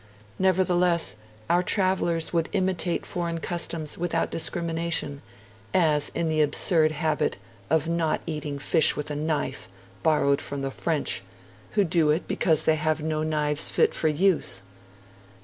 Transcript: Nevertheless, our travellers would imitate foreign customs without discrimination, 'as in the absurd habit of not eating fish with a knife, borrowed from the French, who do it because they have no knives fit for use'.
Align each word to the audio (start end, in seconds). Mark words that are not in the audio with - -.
Nevertheless, 0.39 1.13
our 1.47 1.61
travellers 1.61 2.33
would 2.33 2.49
imitate 2.53 3.05
foreign 3.05 3.37
customs 3.39 3.99
without 3.99 4.31
discrimination, 4.31 5.21
'as 5.75 6.09
in 6.15 6.27
the 6.27 6.41
absurd 6.41 6.91
habit 6.91 7.37
of 7.69 7.87
not 7.87 8.19
eating 8.25 8.57
fish 8.57 8.95
with 8.95 9.11
a 9.11 9.15
knife, 9.15 9.69
borrowed 10.01 10.41
from 10.41 10.63
the 10.63 10.71
French, 10.71 11.21
who 11.73 11.83
do 11.83 12.09
it 12.09 12.27
because 12.27 12.63
they 12.63 12.77
have 12.77 13.03
no 13.03 13.21
knives 13.21 13.67
fit 13.67 13.93
for 13.93 14.07
use'. 14.07 14.63